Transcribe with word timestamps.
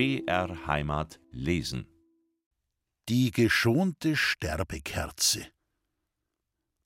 BR 0.00 0.66
Heimat 0.66 1.20
lesen. 1.30 1.86
Die 3.10 3.30
geschonte 3.32 4.16
Sterbekerze. 4.16 5.46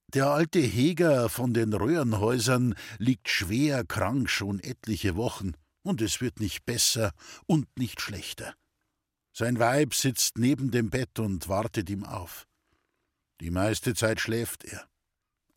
Der 0.08 0.30
alte 0.30 0.58
Heger 0.58 1.28
von 1.28 1.54
den 1.54 1.72
Röhrenhäusern 1.74 2.74
liegt 2.98 3.28
schwer 3.28 3.84
krank 3.84 4.28
schon 4.28 4.58
etliche 4.58 5.14
Wochen, 5.14 5.52
und 5.84 6.02
es 6.02 6.20
wird 6.20 6.40
nicht 6.40 6.66
besser 6.66 7.12
und 7.46 7.68
nicht 7.78 8.00
schlechter. 8.00 8.56
Sein 9.32 9.60
Weib 9.60 9.94
sitzt 9.94 10.36
neben 10.36 10.72
dem 10.72 10.90
Bett 10.90 11.20
und 11.20 11.48
wartet 11.48 11.90
ihm 11.90 12.02
auf. 12.02 12.48
Die 13.40 13.52
meiste 13.52 13.94
Zeit 13.94 14.18
schläft 14.18 14.64
er. 14.64 14.88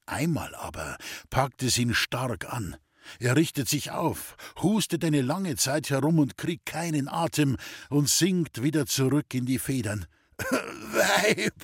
Einmal 0.05 0.54
aber 0.54 1.00
packt 1.32 1.64
es 1.64 1.80
ihn 1.80 1.96
stark 1.96 2.54
an. 2.54 2.78
Er 3.20 3.36
richtet 3.36 3.70
sich 3.70 3.91
auf, 3.91 4.36
hustet 4.62 5.04
eine 5.04 5.22
lange 5.22 5.55
Zeit 5.55 5.90
herum 5.90 6.20
und 6.20 6.38
kriegt 6.38 6.66
keinen 6.66 7.08
Atem 7.08 7.58
und 7.90 8.09
sinkt 8.09 8.64
wieder 8.64 8.86
zurück 8.86 9.34
in 9.34 9.45
die 9.45 9.59
Federn. 9.59 10.05
Weib, 10.38 11.55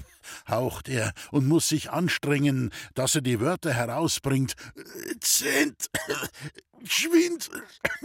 haucht 0.47 0.89
er 0.89 1.13
und 1.31 1.47
muss 1.47 1.69
sich 1.69 1.91
anstrengen, 1.91 2.71
dass 2.93 3.15
er 3.15 3.21
die 3.21 3.39
Wörter 3.39 3.73
herausbringt. 3.73 4.55
Zent, 5.19 5.89
Schwind, 6.83 7.49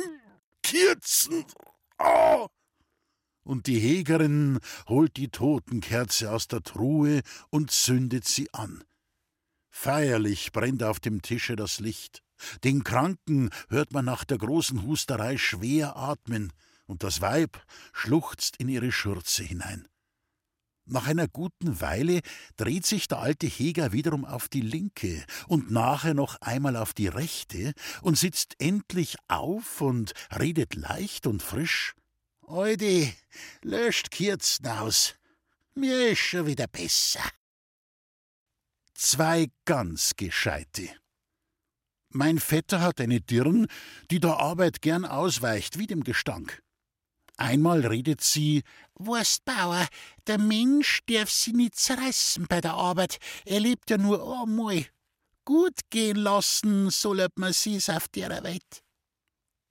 Kirzen, 0.62 1.44
oh! 1.98 2.48
Und 3.44 3.66
die 3.66 3.78
Hegerin 3.78 4.58
holt 4.88 5.16
die 5.16 5.28
Totenkerze 5.28 6.30
aus 6.30 6.48
der 6.48 6.62
Truhe 6.62 7.22
und 7.48 7.70
zündet 7.70 8.26
sie 8.26 8.52
an. 8.52 8.84
Feierlich 9.70 10.52
brennt 10.52 10.82
auf 10.82 11.00
dem 11.00 11.22
Tische 11.22 11.56
das 11.56 11.80
Licht. 11.80 12.22
Den 12.64 12.84
Kranken 12.84 13.50
hört 13.68 13.92
man 13.92 14.04
nach 14.04 14.24
der 14.24 14.38
großen 14.38 14.82
Husterei 14.82 15.38
schwer 15.38 15.96
atmen, 15.96 16.52
und 16.86 17.02
das 17.02 17.20
Weib 17.20 17.62
schluchzt 17.92 18.56
in 18.56 18.68
ihre 18.68 18.92
Schürze 18.92 19.44
hinein. 19.44 19.86
Nach 20.90 21.06
einer 21.06 21.28
guten 21.28 21.82
Weile 21.82 22.22
dreht 22.56 22.86
sich 22.86 23.08
der 23.08 23.18
alte 23.18 23.46
Heger 23.46 23.92
wiederum 23.92 24.24
auf 24.24 24.48
die 24.48 24.62
linke 24.62 25.22
und 25.46 25.70
nachher 25.70 26.14
noch 26.14 26.40
einmal 26.40 26.76
auf 26.76 26.94
die 26.94 27.08
rechte 27.08 27.74
und 28.00 28.16
sitzt 28.16 28.54
endlich 28.58 29.16
auf 29.28 29.82
und 29.82 30.14
redet 30.34 30.74
leicht 30.76 31.26
und 31.26 31.42
frisch. 31.42 31.94
Oidi, 32.40 33.14
löscht 33.62 34.10
Kürzen 34.10 34.66
aus. 34.66 35.14
Mir 35.74 36.12
ist 36.12 36.20
schon 36.20 36.46
wieder 36.46 36.66
besser. 36.66 37.20
Zwei 38.94 39.48
ganz 39.66 40.16
Gescheite. 40.16 40.88
Mein 42.10 42.38
Vetter 42.38 42.80
hat 42.80 43.00
eine 43.00 43.20
Dirn, 43.20 43.66
die 44.10 44.20
der 44.20 44.38
Arbeit 44.38 44.80
gern 44.80 45.04
ausweicht, 45.04 45.78
wie 45.78 45.86
dem 45.86 46.04
Gestank. 46.04 46.62
Einmal 47.36 47.86
redet 47.86 48.20
sie, 48.20 48.62
Wurstbauer, 48.94 49.86
der 50.26 50.38
Mensch 50.38 51.00
darf 51.06 51.30
sie 51.30 51.52
nicht 51.52 51.76
zerreißen 51.76 52.46
bei 52.48 52.60
der 52.60 52.74
Arbeit, 52.74 53.18
er 53.44 53.60
lebt 53.60 53.90
ja 53.90 53.98
nur 53.98 54.42
einmal. 54.42 54.86
Gut 55.44 55.78
gehen 55.90 56.16
lassen 56.16 56.90
soll 56.90 57.26
man 57.36 57.52
sie's 57.52 57.88
auf 57.90 58.08
der 58.08 58.42
Welt. 58.42 58.82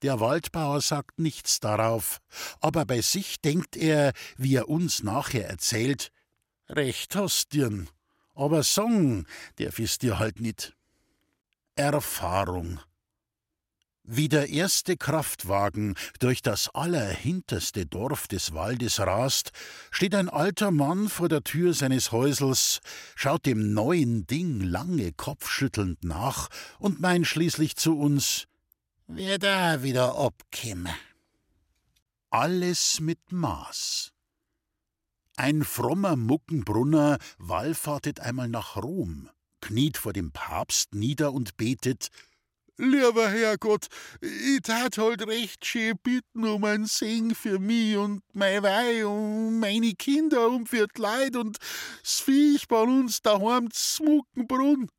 Der 0.03 0.19
Waldbauer 0.19 0.79
sagt 0.79 1.19
nichts 1.19 1.59
darauf, 1.59 2.19
aber 2.61 2.85
bei 2.85 3.01
sich 3.01 3.41
denkt 3.41 3.75
er, 3.75 4.13
wie 4.37 4.55
er 4.55 4.69
uns 4.69 5.03
nachher 5.03 5.49
erzählt, 5.49 6.11
Recht 6.69 7.15
hast 7.15 7.53
dirn, 7.53 7.89
aber 8.35 8.61
Song 8.63 9.25
darf 9.55 9.79
ich's 9.79 9.97
dir 9.97 10.19
halt 10.19 10.39
nicht. 10.39 10.76
Erfahrung. 11.77 12.79
Wie 14.03 14.29
der 14.29 14.49
erste 14.49 14.97
Kraftwagen 14.97 15.93
durch 16.19 16.41
das 16.41 16.69
allerhinterste 16.69 17.85
Dorf 17.85 18.27
des 18.27 18.53
Waldes 18.53 18.99
rast, 18.99 19.51
steht 19.91 20.15
ein 20.15 20.27
alter 20.27 20.71
Mann 20.71 21.07
vor 21.07 21.29
der 21.29 21.43
Tür 21.43 21.75
seines 21.75 22.11
Häusels, 22.11 22.79
schaut 23.15 23.45
dem 23.45 23.73
neuen 23.73 24.25
Ding 24.25 24.61
lange 24.61 25.11
kopfschüttelnd 25.11 26.03
nach 26.03 26.47
und 26.79 26.99
meint 26.99 27.27
schließlich 27.27 27.75
zu 27.75 27.99
uns, 27.99 28.47
wer 29.05 29.37
da 29.37 29.83
wieder 29.83 30.17
abkäme. 30.17 30.95
Alles 32.31 32.99
mit 32.99 33.31
Maß. 33.31 34.13
Ein 35.35 35.63
frommer 35.63 36.15
Muckenbrunner 36.15 37.19
wallfahrtet 37.37 38.21
einmal 38.21 38.47
nach 38.47 38.77
Rom 38.77 39.29
kniet 39.61 39.97
vor 39.97 40.13
dem 40.13 40.31
Papst 40.31 40.93
nieder 40.93 41.33
und 41.33 41.57
betet 41.57 42.09
Lieber 42.79 43.29
Herrgott, 43.29 43.87
ich 44.21 44.61
tat 44.61 44.99
halt 44.99 45.25
recht 45.25 45.65
schön 45.65 45.97
bitten 46.03 46.45
um 46.45 46.63
ein 46.63 46.85
Sing 46.85 47.33
für 47.33 47.57
mich 47.57 47.97
und 47.97 48.21
mein 48.33 48.61
Weih 48.61 49.03
und 49.07 49.59
meine 49.59 49.93
Kinder 49.93 50.47
und 50.49 50.69
für 50.69 50.85
die 50.85 51.01
Leid 51.01 51.35
und 51.35 51.57
das 52.03 52.19
Viech 52.19 52.67
bei 52.67 52.81
uns 52.83 53.23
daheim 53.23 53.69
Smuckenbrunn. 53.73 54.89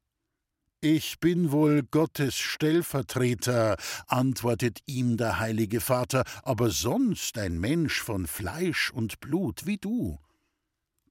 Ich 0.80 1.20
bin 1.20 1.52
wohl 1.52 1.84
Gottes 1.84 2.34
Stellvertreter, 2.36 3.76
antwortet 4.08 4.80
ihm 4.86 5.16
der 5.16 5.38
heilige 5.38 5.80
Vater, 5.80 6.25
aber 6.42 6.70
sonst 6.70 7.38
ein 7.38 7.60
Mensch 7.60 8.00
von 8.00 8.26
Fleisch 8.26 8.90
und 8.92 9.20
Blut 9.20 9.66
wie 9.66 9.78
du. 9.78 10.19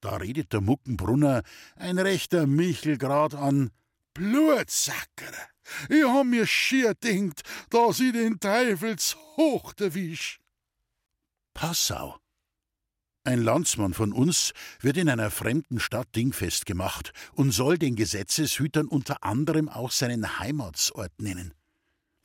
Da 0.00 0.16
redet 0.16 0.52
der 0.52 0.60
Muckenbrunner 0.60 1.42
ein 1.76 1.98
rechter 1.98 2.46
Michelgrad 2.46 3.34
an. 3.34 3.70
Blutsacker, 4.14 5.32
ich 5.88 6.04
hab 6.04 6.26
mir 6.26 6.46
schier 6.46 6.94
denkt, 6.94 7.42
dass 7.70 8.00
ich 8.00 8.12
den 8.12 8.40
Teufels 8.40 9.16
hocht 9.36 9.80
erwisch. 9.80 10.40
Passau. 11.54 12.18
Ein 13.24 13.42
Landsmann 13.42 13.92
von 13.92 14.12
uns 14.12 14.52
wird 14.80 14.96
in 14.96 15.10
einer 15.10 15.30
fremden 15.30 15.80
Stadt 15.80 16.08
dingfest 16.16 16.64
gemacht 16.64 17.12
und 17.34 17.50
soll 17.50 17.76
den 17.76 17.94
Gesetzeshütern 17.94 18.86
unter 18.86 19.22
anderem 19.22 19.68
auch 19.68 19.90
seinen 19.90 20.38
Heimatsort 20.38 21.12
nennen. 21.20 21.52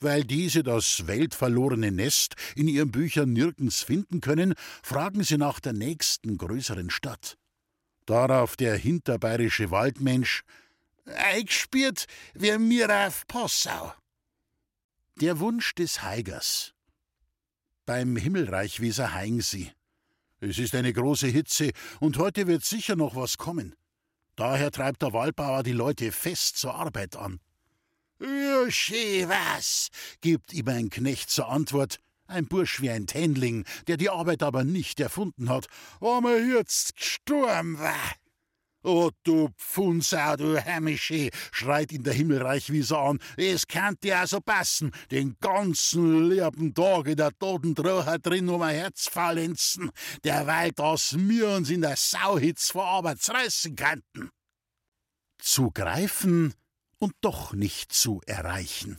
Weil 0.00 0.24
diese 0.24 0.62
das 0.62 1.06
weltverlorene 1.06 1.90
Nest 1.90 2.34
in 2.56 2.68
ihren 2.68 2.90
Büchern 2.90 3.32
nirgends 3.32 3.82
finden 3.82 4.20
können, 4.20 4.54
fragen 4.82 5.22
sie 5.24 5.36
nach 5.36 5.60
der 5.60 5.74
nächsten 5.74 6.38
größeren 6.38 6.90
Stadt. 6.90 7.36
Darauf 8.06 8.56
der 8.56 8.76
hinterbayerische 8.76 9.70
Waldmensch 9.70 10.44
Eingespielt 11.06 12.06
wie 12.34 12.56
mir 12.56 12.88
auf 13.06 13.26
Passau. 13.26 13.92
Der 15.16 15.38
Wunsch 15.38 15.74
des 15.74 16.02
Heigers. 16.02 16.72
Beim 17.84 18.16
Himmelreich 18.16 18.22
Himmelreichwieser 18.22 19.12
heigen 19.12 19.42
sie. 19.42 19.70
Es 20.40 20.58
ist 20.58 20.74
eine 20.74 20.92
große 20.92 21.26
Hitze 21.26 21.72
und 22.00 22.16
heute 22.16 22.46
wird 22.46 22.64
sicher 22.64 22.96
noch 22.96 23.14
was 23.16 23.36
kommen. 23.36 23.74
Daher 24.36 24.70
treibt 24.70 25.02
der 25.02 25.12
Waldbauer 25.12 25.62
die 25.62 25.72
Leute 25.72 26.10
fest 26.10 26.56
zur 26.56 26.74
Arbeit 26.74 27.16
an. 27.16 27.40
Ja, 28.20 28.70
schön 28.70 29.28
was, 29.28 29.90
gibt 30.20 30.52
ihm 30.52 30.68
ein 30.68 30.88
Knecht 30.88 31.30
zur 31.30 31.48
Antwort. 31.48 31.98
Ein 32.26 32.46
Bursch 32.46 32.80
wie 32.80 32.90
ein 32.90 33.06
Tänling, 33.06 33.64
der 33.86 33.96
die 33.96 34.10
Arbeit 34.10 34.42
aber 34.42 34.64
nicht 34.64 34.98
erfunden 35.00 35.48
hat, 35.50 35.66
mir 36.00 36.46
jetzt 36.46 36.96
gestorben 36.96 37.78
war. 37.78 38.14
Oh, 38.86 39.10
du 39.22 39.48
Pfundsau, 39.56 40.36
du 40.36 40.58
Hämische, 40.58 41.30
schreit 41.52 41.90
ihn 41.90 42.02
der 42.02 42.12
Himmelreichwieser 42.12 42.98
an. 42.98 43.18
Es 43.38 43.66
kann 43.66 43.96
dir 44.02 44.18
also 44.18 44.42
passen, 44.42 44.92
den 45.10 45.36
ganzen 45.40 46.28
lieben 46.28 46.74
Tag 46.74 47.06
in 47.06 47.16
der 47.16 47.32
toten 47.38 47.74
Troche 47.74 48.20
drin 48.20 48.50
um 48.50 48.60
ein 48.60 48.74
Herz 48.74 49.08
verlenzen, 49.08 49.90
derweil 50.22 50.72
dass 50.72 51.16
wir 51.18 51.48
uns 51.48 51.70
in 51.70 51.80
der 51.80 51.96
Sauhitz 51.96 52.72
vor 52.72 52.84
Arbeit 52.84 53.22
zerreißen 53.22 53.74
könnten. 53.74 54.28
Zu 55.38 55.70
greifen 55.70 56.52
und 56.98 57.14
doch 57.22 57.54
nicht 57.54 57.90
zu 57.90 58.20
erreichen. 58.26 58.98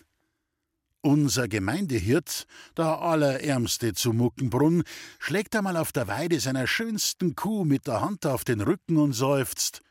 Unser 1.05 1.47
Gemeindehirt, 1.47 2.47
der 2.75 2.99
Allerärmste 2.99 3.93
zu 3.93 4.11
Muckenbrunn, 4.11 4.81
schlägt 5.19 5.55
einmal 5.55 5.77
auf 5.77 5.91
der 5.91 6.07
Weide 6.07 6.39
seiner 6.39 6.65
schönsten 6.65 7.35
Kuh 7.35 7.63
mit 7.63 7.85
der 7.85 8.01
Hand 8.01 8.25
auf 8.25 8.43
den 8.43 8.59
Rücken 8.59 8.97
und 8.97 9.13
seufzt. 9.13 9.81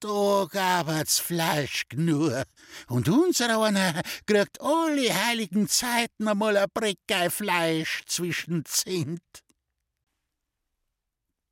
Da 0.00 0.44
gab's 0.50 1.20
Fleisch 1.20 1.84
nur. 1.94 2.42
Und 2.88 3.08
unser 3.08 3.62
einer 3.62 4.02
kriegt 4.26 4.60
alle 4.60 5.26
heiligen 5.26 5.68
Zeiten 5.68 6.26
einmal 6.26 6.56
ein 6.56 6.66
Breckei 6.74 7.30
Fleisch 7.30 8.02
zwischen 8.06 8.64
Zint. 8.64 9.22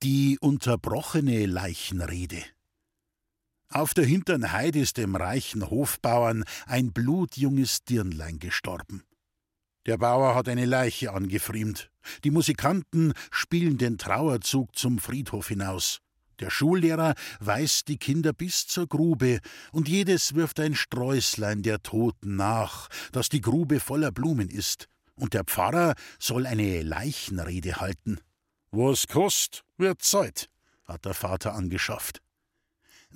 Die 0.02 0.38
unterbrochene 0.40 1.46
Leichenrede. 1.46 2.43
Auf 3.75 3.93
der 3.93 4.05
hintern 4.05 4.53
Heid 4.53 4.76
ist 4.76 4.99
dem 4.99 5.17
reichen 5.17 5.69
Hofbauern 5.69 6.44
ein 6.67 6.93
blutjunges 6.93 7.82
Dirnlein 7.82 8.38
gestorben. 8.38 9.03
Der 9.85 9.99
Bauer 9.99 10.37
hat 10.37 10.49
eine 10.49 10.65
Leiche 10.65 11.12
angefriemt. 11.12 11.91
Die 12.23 12.31
Musikanten 12.31 13.15
spielen 13.32 13.76
den 13.76 13.99
Trauerzug 13.99 14.76
zum 14.76 15.00
Friedhof 15.00 15.49
hinaus. 15.49 15.99
Der 16.38 16.50
Schullehrer 16.50 17.15
weist 17.41 17.88
die 17.88 17.99
Kinder 17.99 18.32
bis 18.32 18.69
zur 18.69 18.87
Grube, 18.87 19.41
und 19.73 19.88
jedes 19.88 20.37
wirft 20.37 20.61
ein 20.61 20.76
Sträußlein 20.76 21.65
der 21.65 21.82
Toten 21.82 22.37
nach, 22.37 22.88
dass 23.11 23.29
die 23.29 23.41
Grube 23.41 23.81
voller 23.81 24.12
Blumen 24.12 24.50
ist, 24.50 24.87
und 25.17 25.35
der 25.35 25.43
Pfarrer 25.43 25.94
soll 26.21 26.47
eine 26.47 26.82
Leichenrede 26.82 27.81
halten. 27.81 28.21
Was 28.71 29.09
kost, 29.09 29.65
wird 29.79 30.00
Zeit, 30.00 30.49
hat 30.85 31.05
der 31.05 31.15
Vater 31.15 31.55
angeschafft. 31.55 32.24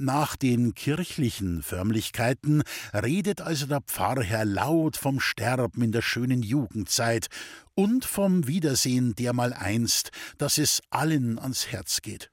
Nach 0.01 0.37
den 0.37 0.77
kirchlichen 0.77 1.61
Förmlichkeiten 1.61 2.63
redet 2.95 3.41
also 3.41 3.67
der 3.67 3.81
Pfarrherr 3.81 4.45
laut 4.45 4.97
vom 4.97 5.19
Sterben 5.19 5.83
in 5.83 5.91
der 5.91 6.03
schönen 6.03 6.45
Jugendzeit 6.45 7.27
und 7.75 8.05
vom 8.05 8.47
Wiedersehen 8.47 9.17
dermaleinst, 9.17 10.13
dass 10.37 10.59
es 10.59 10.83
allen 10.91 11.41
ans 11.41 11.67
Herz 11.67 12.01
geht. 12.01 12.31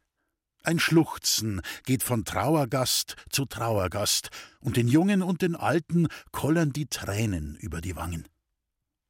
Ein 0.62 0.77
Schluchzen 0.77 1.62
geht 1.88 2.03
von 2.03 2.23
Trauergast 2.23 3.15
zu 3.31 3.45
Trauergast, 3.45 4.29
und 4.59 4.77
den 4.77 4.88
Jungen 4.88 5.23
und 5.23 5.41
den 5.41 5.56
Alten 5.56 6.07
kollern 6.31 6.71
die 6.71 6.85
Tränen 6.85 7.56
über 7.56 7.81
die 7.81 7.95
Wangen. 7.95 8.27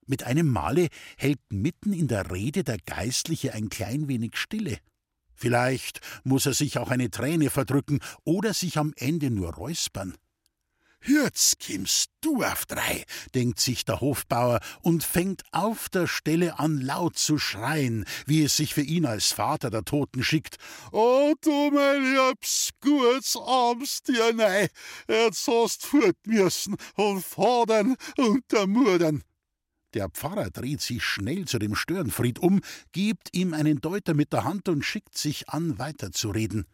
Mit 0.05 0.23
einem 0.23 0.47
Male 0.47 0.87
hält 1.17 1.41
mitten 1.49 1.91
in 1.91 2.07
der 2.07 2.31
Rede 2.31 2.63
der 2.63 2.77
Geistliche 2.85 3.53
ein 3.53 3.67
klein 3.67 4.07
wenig 4.07 4.37
Stille. 4.37 4.77
Vielleicht 5.35 5.99
muss 6.23 6.45
er 6.45 6.53
sich 6.53 6.77
auch 6.77 6.89
eine 6.89 7.11
Träne 7.11 7.49
verdrücken 7.49 7.99
oder 8.23 8.53
sich 8.53 8.77
am 8.77 8.93
Ende 8.97 9.29
nur 9.29 9.53
räuspern. 9.53 10.15
Jetzt 11.07 11.59
kimmst 11.59 12.09
du 12.21 12.43
auf 12.43 12.65
drei, 12.65 13.05
denkt 13.35 13.59
sich 13.59 13.85
der 13.85 14.01
Hofbauer 14.01 14.59
und 14.81 15.03
fängt 15.03 15.43
auf 15.51 15.87
der 15.89 16.07
Stelle 16.07 16.57
an 16.57 16.81
laut 16.81 17.15
zu 17.15 17.37
schreien, 17.37 18.05
wie 18.25 18.43
es 18.43 18.57
sich 18.57 18.73
für 18.73 18.81
ihn 18.81 19.05
als 19.05 19.31
Vater 19.31 19.69
der 19.69 19.83
Toten 19.83 20.23
schickt. 20.23 20.57
Oh, 20.91 21.35
du 21.41 21.69
mein 21.71 22.15
Liebs, 22.15 22.71
gutes 22.81 23.37
arms 23.37 24.01
Dirnei, 24.01 24.69
jetzt 25.07 25.45
hast 25.47 25.85
fort 25.85 26.17
müssen 26.25 26.75
und 26.95 27.23
fadern 27.23 27.95
und 28.17 28.43
der 28.51 28.65
Murdern. 28.65 29.23
Der 29.95 30.09
Pfarrer 30.09 30.51
dreht 30.51 30.81
sich 30.81 31.03
schnell 31.03 31.45
zu 31.45 31.57
dem 31.57 31.73
Störenfried 31.73 32.39
um, 32.39 32.59
gibt 32.91 33.33
ihm 33.33 33.53
einen 33.53 33.79
Deuter 33.79 34.13
mit 34.13 34.33
der 34.33 34.43
Hand 34.43 34.67
und 34.67 34.83
schickt 34.83 35.17
sich 35.17 35.47
an, 35.47 35.79
weiterzureden. 35.79 36.67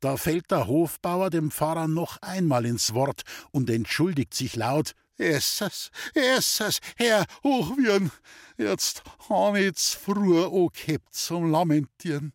Da 0.00 0.16
fällt 0.16 0.50
der 0.50 0.66
Hofbauer 0.66 1.28
dem 1.28 1.50
Pfarrer 1.50 1.88
noch 1.88 2.16
einmal 2.22 2.64
ins 2.64 2.94
Wort 2.94 3.22
und 3.50 3.68
entschuldigt 3.68 4.32
sich 4.32 4.56
laut. 4.56 4.94
Essers, 5.18 5.90
Essers, 6.14 6.78
Herr 6.96 7.26
Hochwirn, 7.44 8.10
jetzt 8.56 9.02
han 9.28 9.56
ich's 9.56 9.92
früher 9.92 10.50
angehabt 10.50 11.12
zum 11.12 11.50
Lamentieren. 11.50 12.32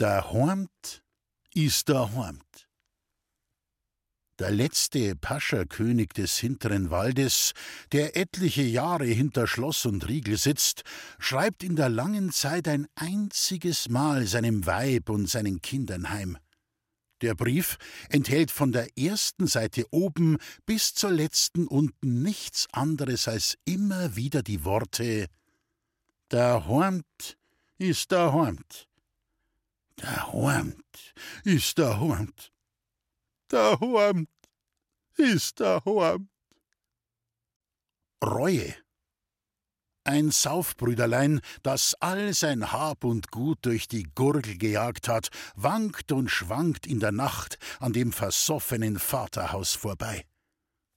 Der 0.00 0.32
Hormt 0.32 1.04
ist 1.54 1.88
der 1.88 2.12
Hormt 2.14 2.65
der 4.38 4.50
letzte 4.50 5.16
Pascherkönig 5.16 6.10
des 6.10 6.36
hinteren 6.36 6.90
Waldes, 6.90 7.52
der 7.92 8.16
etliche 8.16 8.62
Jahre 8.62 9.06
hinter 9.06 9.46
Schloss 9.46 9.86
und 9.86 10.06
Riegel 10.08 10.36
sitzt, 10.36 10.82
schreibt 11.18 11.62
in 11.62 11.76
der 11.76 11.88
langen 11.88 12.30
Zeit 12.32 12.68
ein 12.68 12.86
einziges 12.94 13.88
Mal 13.88 14.26
seinem 14.26 14.66
Weib 14.66 15.08
und 15.08 15.28
seinen 15.28 15.62
Kindern 15.62 16.10
heim. 16.10 16.36
Der 17.22 17.34
Brief 17.34 17.78
enthält 18.10 18.50
von 18.50 18.72
der 18.72 18.98
ersten 18.98 19.46
Seite 19.46 19.86
oben 19.90 20.36
bis 20.66 20.92
zur 20.92 21.12
letzten 21.12 21.66
unten 21.66 22.22
nichts 22.22 22.66
anderes 22.72 23.26
als 23.26 23.56
immer 23.64 24.16
wieder 24.16 24.42
die 24.42 24.64
Worte 24.64 25.28
Der 26.30 26.66
Hornt 26.66 27.38
ist 27.78 28.10
der 28.10 28.34
Hornt. 28.34 28.86
Der 30.02 30.30
Hornt 30.30 31.14
ist 31.44 31.78
der 31.78 32.00
Hornt 32.00 32.52
daheim 33.48 34.28
ist 35.16 35.60
daheim. 35.60 36.28
Reue. 38.24 38.74
Ein 40.04 40.30
Saufbrüderlein, 40.30 41.40
das 41.64 41.94
all 41.94 42.32
sein 42.32 42.70
Hab 42.70 43.02
und 43.02 43.32
Gut 43.32 43.58
durch 43.62 43.88
die 43.88 44.04
Gurgel 44.14 44.56
gejagt 44.56 45.08
hat, 45.08 45.30
wankt 45.56 46.12
und 46.12 46.30
schwankt 46.30 46.86
in 46.86 47.00
der 47.00 47.10
Nacht 47.10 47.58
an 47.80 47.92
dem 47.92 48.12
versoffenen 48.12 49.00
Vaterhaus 49.00 49.74
vorbei. 49.74 50.24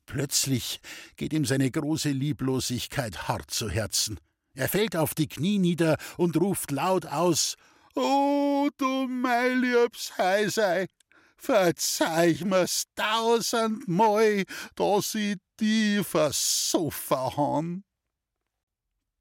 Plötzlich 0.05 0.79
geht 1.17 1.33
ihm 1.33 1.45
seine 1.45 1.71
große 1.71 2.09
Lieblosigkeit 2.09 3.27
hart 3.27 3.49
zu 3.49 3.69
Herzen. 3.69 4.19
Er 4.53 4.69
fällt 4.69 4.95
auf 4.95 5.15
die 5.15 5.27
Knie 5.27 5.57
nieder 5.57 5.97
und 6.17 6.37
ruft 6.37 6.71
laut 6.71 7.05
aus: 7.05 7.55
Oh, 7.95 8.69
du 8.77 9.07
mein 9.07 9.61
liebs 9.61 10.17
Heisei, 10.17 10.87
verzeih 11.39 12.43
mir's 12.45 12.83
tausendmal, 12.95 14.43
dass 14.75 15.15
ich 15.15 15.37
die 15.59 16.03
versoffen 16.03 17.37
han. 17.37 17.83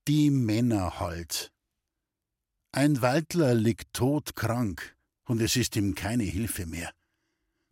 Die 0.07 0.31
Männer 0.31 1.01
halt. 1.01 1.53
Ein 2.73 3.01
Waldler 3.03 3.55
liegt 3.55 3.93
todkrank, 3.95 4.97
und 5.25 5.41
es 5.41 5.57
ist 5.57 5.77
ihm 5.77 5.95
keine 5.95 6.25
Hilfe 6.25 6.67
mehr. 6.67 6.93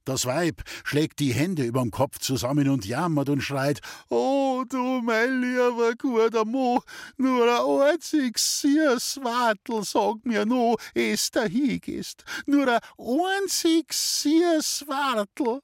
Das 0.07 0.25
Weib 0.25 0.63
schlägt 0.85 1.19
die 1.19 1.35
Hände 1.35 1.65
überm 1.65 1.91
Kopf 1.91 2.21
zusammen 2.21 2.69
und 2.69 2.87
jammert 2.87 3.29
und 3.29 3.41
schreit: 3.41 3.81
Oh, 4.09 4.63
du 4.69 5.03
mein 5.03 5.41
lieber 5.41 5.95
guter 5.99 6.45
Mo, 6.45 6.81
nur 7.17 7.45
ein 7.45 7.95
einziges 7.95 8.61
süß 8.61 9.25
Wartel, 9.25 9.83
sag 9.83 10.25
mir 10.25 10.47
no, 10.47 10.77
es 10.95 11.33
dahin 11.33 11.81
gehst. 11.81 12.25
Nur 12.47 12.69
ein 12.69 12.81
einziges 13.43 14.23
süß 14.23 14.85
Wartel. 14.87 15.61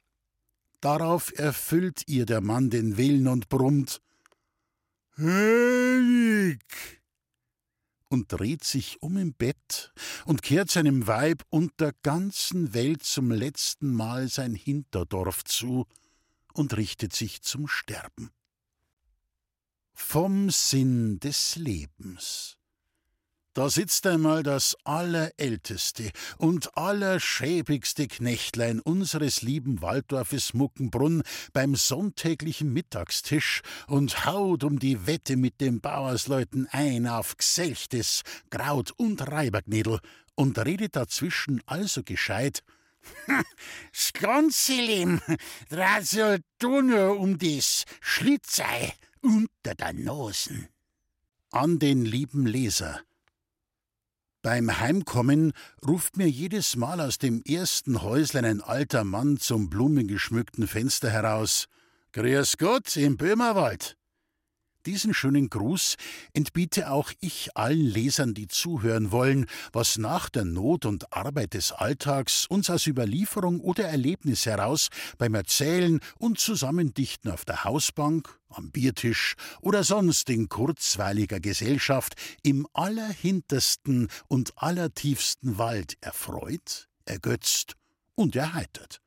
Darauf 0.81 1.33
erfüllt 1.39 2.03
ihr 2.09 2.27
der 2.27 2.41
Mann 2.41 2.69
den 2.69 2.97
Willen 2.97 3.29
und 3.29 3.49
brummt: 3.49 4.03
Hönig! 5.15 7.02
Und 8.13 8.31
dreht 8.31 8.63
sich 8.63 9.03
um 9.03 9.17
im 9.17 9.33
Bett 9.33 9.93
und 10.27 10.43
kehrt 10.43 10.71
seinem 10.71 11.07
Weib 11.07 11.45
und 11.49 11.81
der 11.81 11.95
ganzen 12.03 12.75
Welt 12.75 13.03
zum 13.03 13.31
letzten 13.31 13.91
Mal 13.91 14.29
sein 14.29 14.55
Hinterdorf 14.55 15.45
zu 15.45 15.87
und 16.53 16.77
richtet 16.77 17.15
sich 17.15 17.41
zum 17.41 17.67
Sterben. 17.67 18.31
Vom 19.95 20.51
Sinn 20.51 21.21
des 21.21 21.57
Lebens. 21.57 22.59
Da 23.55 23.69
sitzt 23.69 24.07
einmal 24.07 24.43
das 24.43 24.79
allerälteste 24.85 26.11
und 26.39 26.75
allerschäbigste 26.75 28.09
Knechtlein 28.09 28.81
unseres 28.81 29.43
lieben 29.43 29.83
Walddorfes 29.83 30.55
Muckenbrunn 30.55 31.23
beim 31.53 31.75
sonntäglichen 31.75 32.73
Mittagstisch 32.73 33.61
und 33.89 34.25
haut 34.25 34.65
um 34.65 34.79
die 34.79 35.07
Wette 35.07 35.37
mit 35.37 35.61
den 35.61 35.83
Bauersleuten 35.83 36.67
ein 36.71 37.07
auf 37.07 37.37
Gselchtes, 37.37 38.23
Kraut 38.49 38.93
und 38.97 39.21
Reibergnädel 39.31 40.01
und 40.35 40.59
redet 40.59 40.97
dazwischen 40.97 41.61
also 41.67 42.03
gescheit. 42.03 42.63
Leben 44.69 45.21
dreht 45.69 46.07
sich 46.07 46.41
nur 46.63 47.19
um 47.19 47.37
das 47.37 47.85
Schlitzei 48.01 48.95
unter 49.21 49.75
der 49.75 49.93
Nosen. 49.93 50.69
An 51.51 51.79
den 51.79 52.07
lieben 52.07 52.47
Leser 52.47 53.03
beim 54.43 54.81
Heimkommen 54.81 55.53
ruft 55.87 56.17
mir 56.17 56.29
jedes 56.29 56.77
Mal 56.77 57.01
aus 57.01 57.19
dem 57.19 57.43
ersten 57.43 58.03
Häuslein 58.03 58.45
ein 58.45 58.61
alter 58.61 59.05
Mann 59.05 59.39
zum 59.39 59.71
blumengeschmückten 59.71 60.67
Fenster 60.67 61.11
heraus. 61.11 61.69
Grüß 62.13 62.59
Gott 62.59 62.97
im 62.97 63.17
Böhmerwald. 63.17 63.97
Diesen 64.85 65.15
schönen 65.15 65.49
Gruß 65.49 65.95
entbiete 66.33 66.91
auch 66.91 67.13
ich 67.21 67.57
allen 67.57 67.87
Lesern, 67.87 68.35
die 68.35 68.49
zuhören 68.49 69.13
wollen, 69.13 69.47
was 69.73 69.97
nach 69.97 70.29
der 70.29 70.45
Not 70.45 70.87
und 70.87 71.13
Arbeit 71.13 71.55
des 71.55 71.71
Alltags 71.71 72.47
uns 72.47 72.69
aus 72.69 72.89
Überlieferung 72.89 73.61
oder 73.61 73.85
Erlebnis 73.85 74.45
heraus 74.45 74.89
beim 75.19 75.35
Erzählen 75.35 76.01
und 76.19 76.41
Zusammendichten 76.41 77.31
auf 77.31 77.45
der 77.45 77.63
Hausbank, 77.63 78.37
am 78.49 78.73
Biertisch 78.73 79.37
oder 79.61 79.85
sonst 79.85 80.29
in 80.31 80.49
kurzweiliger 80.49 81.39
Gesellschaft 81.39 82.15
im 82.43 82.67
allerhintersten 82.73 84.09
und 84.27 84.53
allertiefsten 84.57 85.59
Wald 85.59 85.97
erfreut, 86.01 86.89
ergötzt 87.05 87.77
und 88.17 88.35
erheitert. 88.35 89.01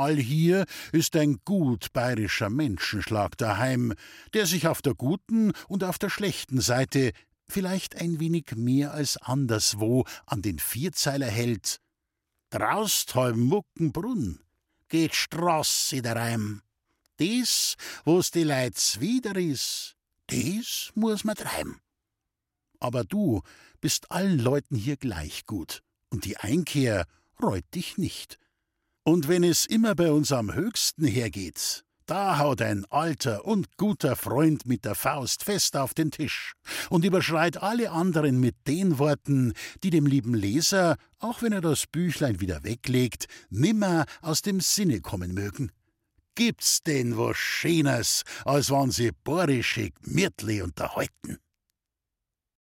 Allhier 0.00 0.64
ist 0.92 1.14
ein 1.14 1.40
gut 1.44 1.92
bayerischer 1.92 2.48
Menschenschlag 2.48 3.36
daheim, 3.36 3.92
der 4.32 4.46
sich 4.46 4.66
auf 4.66 4.80
der 4.80 4.94
guten 4.94 5.52
und 5.68 5.84
auf 5.84 5.98
der 5.98 6.08
schlechten 6.08 6.62
Seite 6.62 7.12
vielleicht 7.46 7.96
ein 7.96 8.18
wenig 8.18 8.56
mehr 8.56 8.94
als 8.94 9.18
anderswo 9.18 10.06
an 10.24 10.40
den 10.40 10.58
Vierzeiler 10.58 11.26
hält. 11.26 11.80
Draustheim 12.48 13.40
Muckenbrunn 13.40 14.40
geht 14.88 15.14
Straße 15.14 16.00
dareim. 16.00 16.62
Des, 17.18 17.76
wo's 18.06 18.30
die 18.30 18.44
Leits 18.44 19.00
wieder 19.00 19.36
is, 19.36 19.96
des 20.30 20.92
muss 20.94 21.24
man 21.24 21.36
treiben. 21.36 21.78
Aber 22.78 23.04
du 23.04 23.42
bist 23.82 24.10
allen 24.10 24.38
Leuten 24.38 24.76
hier 24.76 24.96
gleich 24.96 25.44
gut, 25.44 25.82
und 26.08 26.24
die 26.24 26.38
Einkehr 26.38 27.06
reut 27.42 27.64
dich 27.74 27.98
nicht. 27.98 28.39
Und 29.02 29.28
wenn 29.28 29.44
es 29.44 29.64
immer 29.64 29.94
bei 29.94 30.12
uns 30.12 30.30
am 30.30 30.52
höchsten 30.52 31.06
hergeht, 31.06 31.84
da 32.04 32.38
haut 32.38 32.60
ein 32.60 32.84
alter 32.90 33.44
und 33.46 33.76
guter 33.76 34.14
Freund 34.14 34.66
mit 34.66 34.84
der 34.84 34.94
Faust 34.94 35.44
fest 35.44 35.76
auf 35.76 35.94
den 35.94 36.10
Tisch 36.10 36.54
und 36.90 37.04
überschreit 37.04 37.62
alle 37.62 37.92
anderen 37.92 38.40
mit 38.40 38.56
den 38.66 38.98
Worten, 38.98 39.54
die 39.82 39.90
dem 39.90 40.06
lieben 40.06 40.34
Leser, 40.34 40.96
auch 41.18 41.40
wenn 41.40 41.52
er 41.52 41.60
das 41.60 41.86
Büchlein 41.86 42.40
wieder 42.40 42.64
weglegt, 42.64 43.26
nimmer 43.48 44.06
aus 44.20 44.42
dem 44.42 44.60
Sinne 44.60 45.00
kommen 45.00 45.32
mögen. 45.32 45.70
Gibt's 46.34 46.82
denn 46.82 47.16
was 47.16 47.36
Schönes, 47.36 48.24
als 48.44 48.70
wann 48.70 48.90
sie 48.90 49.12
borische 49.24 49.90
Gmirtli 49.90 50.62
unterhalten? 50.62 51.38